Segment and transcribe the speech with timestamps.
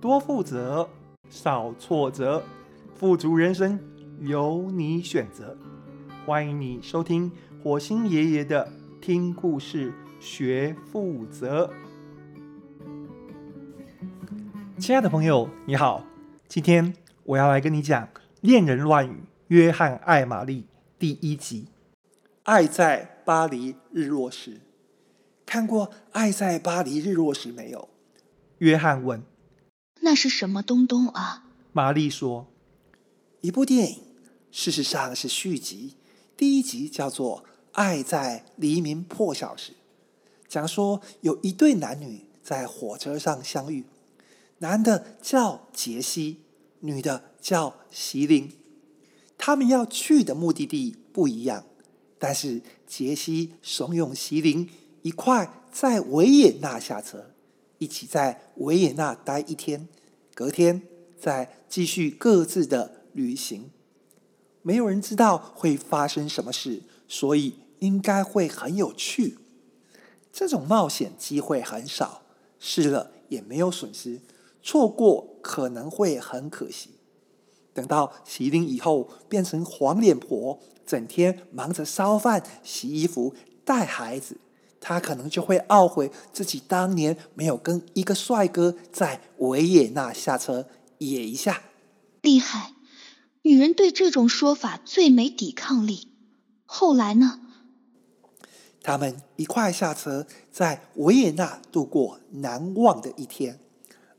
[0.00, 0.88] 多负责，
[1.28, 2.40] 少挫折，
[2.94, 3.80] 富足人生
[4.20, 5.56] 由你选择。
[6.24, 7.32] 欢迎你收听
[7.64, 11.68] 火星爷爷的听故事学负责。
[14.78, 16.04] 亲爱的朋友，你好，
[16.46, 16.94] 今天
[17.24, 18.04] 我要来跟你讲
[18.40, 19.10] 《恋人乱语》
[19.48, 21.64] 约翰爱玛丽第一集
[22.44, 24.54] 《爱在巴黎日落时》。
[25.44, 27.88] 看过《爱在巴黎日落时》没有？
[28.58, 29.20] 约翰问
[30.00, 32.46] ：“那是什么东东啊？”玛丽说
[33.42, 34.02] ：“一部电影，
[34.50, 35.94] 事实上是续集。
[36.36, 39.72] 第一集叫做《爱在黎明破晓时》，
[40.48, 43.84] 讲说有一对男女在火车上相遇，
[44.58, 46.40] 男的叫杰西，
[46.80, 48.52] 女的叫席琳。
[49.36, 51.64] 他们要去的目的地不一样，
[52.18, 54.68] 但是杰西怂恿席琳
[55.02, 57.30] 一块在维也纳下车。”
[57.78, 59.88] 一起在维也纳待一天，
[60.34, 60.82] 隔天
[61.18, 63.70] 再继续各自的旅行。
[64.62, 69.38] 没有人知道会发生什么事，所以应该会很有趣。
[70.32, 72.22] 这种冒险机会很少，
[72.58, 74.20] 试了也没有损失，
[74.62, 76.90] 错过可能会很可惜。
[77.72, 84.36] 等到席琳以后变成黄脸婆，整天忙着烧饭、洗衣服、带孩子。
[84.88, 91.60] 他可能就会懊悔自己当年没有跟一个帅哥在维也纳下车野一下。
[92.22, 92.72] 厉害，
[93.42, 96.08] 女人对这种说法最没抵抗力。
[96.64, 97.38] 后来呢？
[98.82, 103.60] 他们一块下车，在维也纳度过难忘的一天。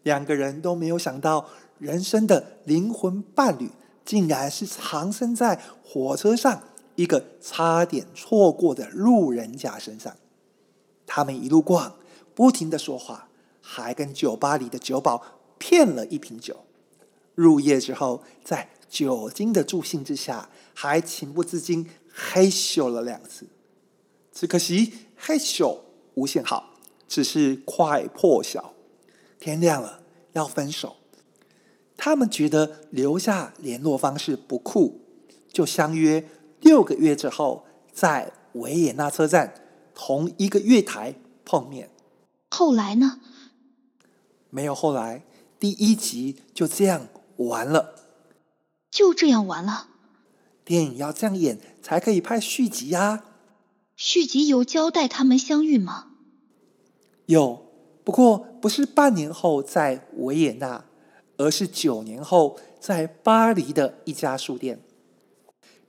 [0.03, 1.47] 两个人都没有想到，
[1.79, 3.71] 人生的灵魂伴侣
[4.05, 6.61] 竟然是藏身在火车上
[6.93, 10.15] 一个差点错过的路人甲身上。
[11.11, 11.95] 他们一路逛，
[12.35, 13.27] 不停的说话，
[13.59, 15.23] 还跟酒吧里的酒保
[15.57, 16.55] 骗了一瓶酒。
[17.33, 23.47] 入夜之后，在酒精的助兴之下，还情不自禁嘿咻了两次。
[24.31, 25.79] 只可惜嘿咻
[26.13, 26.75] 无限好，
[27.07, 28.73] 只是快破晓。
[29.39, 30.01] 天亮了，
[30.33, 30.97] 要分手。
[31.97, 35.01] 他们觉得留下联络方式不酷，
[35.51, 36.29] 就相约
[36.61, 39.55] 六个月之后在维也纳车站。
[40.01, 41.89] 同一个月台碰面，
[42.51, 43.19] 后来呢？
[44.49, 45.25] 没有后来，
[45.59, 47.95] 第一集就这样完了。
[48.89, 49.87] 就这样完了？
[50.63, 53.25] 电影要这样演才可以拍续集呀。
[53.97, 56.07] 续集有交代他们相遇吗？
[57.25, 57.65] 有，
[58.05, 60.85] 不过不是半年后在维也纳，
[61.35, 64.79] 而是九年后在巴黎的一家书店。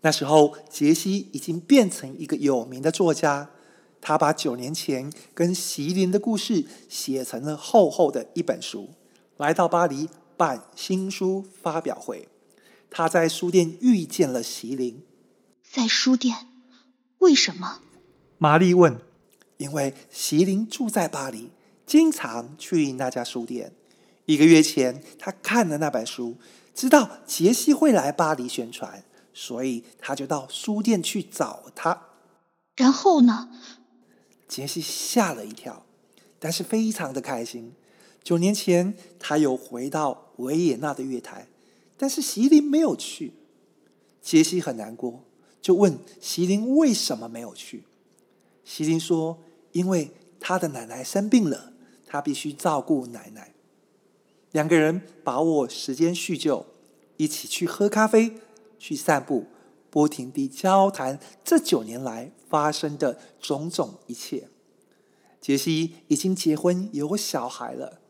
[0.00, 3.50] 那时候，杰西已经变成一个有名的作家。
[4.00, 8.90] 他把九年前跟席琳的故事写成了厚厚的一本书，
[9.36, 12.28] 来到巴黎办新书发表会。
[12.90, 15.02] 他在书店遇见了席琳。
[15.70, 16.48] 在书店？
[17.18, 17.80] 为什么？
[18.38, 19.00] 玛丽问。
[19.58, 21.50] 因为席琳住在巴黎，
[21.84, 23.74] 经常去那家书店。
[24.24, 26.38] 一个月前，他看了那本书，
[26.74, 32.06] 知道杰西会来巴黎宣传，所以他就到书店去找他。
[32.74, 33.50] 然后呢？
[34.50, 35.86] 杰西吓了一跳，
[36.40, 37.72] 但是非常的开心。
[38.24, 41.46] 九年前，他又回到维也纳的月台，
[41.96, 43.32] 但是席琳没有去。
[44.20, 45.22] 杰西很难过，
[45.62, 47.84] 就问席琳为什么没有去。
[48.64, 49.38] 席琳说
[49.70, 50.10] ：“因为
[50.40, 51.72] 他的奶奶生病了，
[52.04, 53.54] 他必须照顾奶奶。”
[54.50, 56.66] 两个人把握时间叙旧，
[57.16, 58.32] 一起去喝咖啡，
[58.80, 59.46] 去散步。
[59.90, 64.48] 不停地交谈这九年来发生的种种一切。
[65.40, 68.00] 杰西已经结婚有小孩了，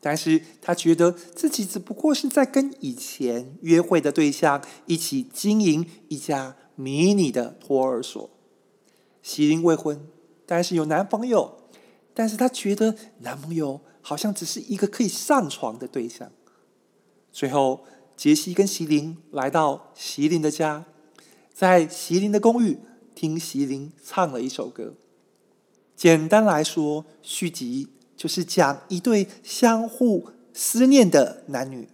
[0.00, 8.30] 但是他觉得自己只不过是在跟以前约会的对象一起经营一家迷你的托儿所。
[9.22, 10.08] 席琳未婚，
[10.46, 11.58] 但是有男朋友，
[12.14, 16.30] 但是他觉得男朋友好像只是一个可以上床的对象。
[17.32, 17.84] 最后，
[18.16, 20.86] 杰西跟席琳来到席琳的家。
[21.58, 22.78] 在席琳的公寓
[23.16, 24.94] 听席琳唱了一首歌。
[25.96, 31.88] 简单来说，续集就是讲一对相互思念的男女，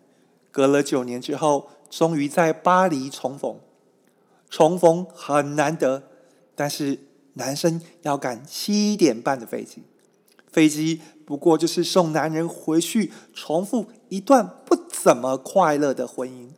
[0.50, 3.58] 隔了九年之后，终于在巴黎重逢。
[4.50, 6.02] 重逢很难得，
[6.54, 6.98] 但是
[7.32, 9.82] 男生要赶七点半的飞机，
[10.46, 16.50] 飞机不过就是送男人回去，重复一段不怎么快乐的婚姻。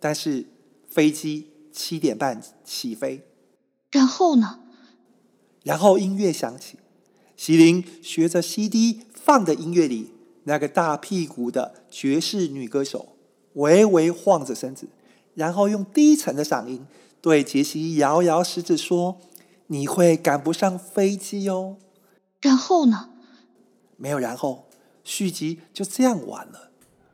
[0.00, 0.46] 但是
[0.88, 1.50] 飞机。
[1.74, 3.26] 七点半起飞，
[3.90, 4.60] 然后呢？
[5.64, 6.78] 然后音乐响起，
[7.36, 10.12] 席琳学着 CD 放的音乐里
[10.44, 13.16] 那个大屁股的爵士女歌手
[13.54, 14.88] 微微晃着身子，
[15.34, 16.86] 然后用低沉的嗓音
[17.20, 19.18] 对杰西摇摇食指说
[19.66, 21.78] ：“你会赶不上飞机哦。”
[22.40, 23.10] 然后呢？
[23.96, 24.68] 没有然后，
[25.02, 26.70] 续集就这样完了。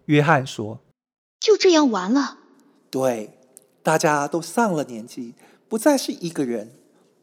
[0.06, 0.80] 约翰说
[1.40, 2.38] ：“就这样完了。”
[2.90, 3.38] 对，
[3.82, 5.34] 大家都上了年纪，
[5.68, 6.72] 不再是一个人。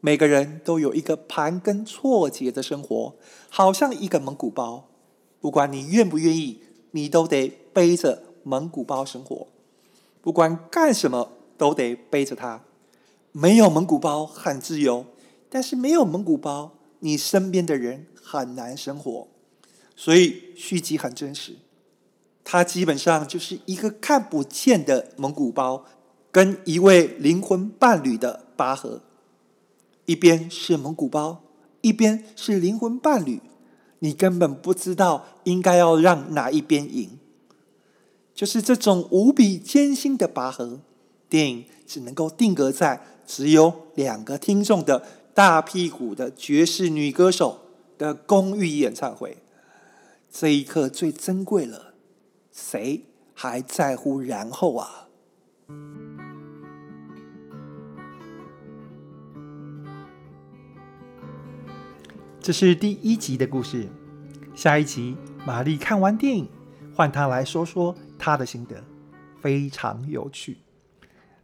[0.00, 3.16] 每个人都有一个盘根错节的生活，
[3.50, 4.88] 好像一个蒙古包。
[5.40, 6.62] 不管你愿不愿意，
[6.92, 9.48] 你都得背着蒙古包生活。
[10.22, 12.62] 不管干什么，都得背着它。
[13.32, 15.06] 没有蒙古包很自由，
[15.50, 19.28] 但是没有蒙古包，你身边的人很难生活。
[19.96, 21.56] 所以续集很真实，
[22.44, 25.84] 它基本上就是一个看不见的蒙古包，
[26.30, 29.02] 跟一位灵魂伴侣的拔河。
[30.04, 31.42] 一边是蒙古包，
[31.82, 33.40] 一边是灵魂伴侣，
[33.98, 37.18] 你根本不知道应该要让哪一边赢。
[38.34, 40.80] 就是这种无比艰辛的拔河，
[41.28, 45.04] 电影只能够定格在只有两个听众的
[45.34, 47.58] 大屁股的爵士女歌手
[47.98, 49.38] 的公寓演唱会。
[50.30, 51.94] 这一刻最珍贵了，
[52.52, 53.02] 谁
[53.34, 55.08] 还在乎然后啊？
[62.48, 63.86] 这是第一集的故事，
[64.54, 65.14] 下一集
[65.44, 66.48] 玛丽看完电影，
[66.94, 68.82] 换她来说说她的心得，
[69.38, 70.56] 非常有趣。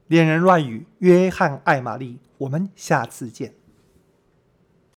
[0.06, 3.53] 恋人乱语，约翰爱玛丽，我们下次见。